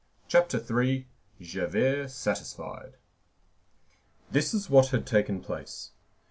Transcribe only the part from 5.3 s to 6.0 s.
place.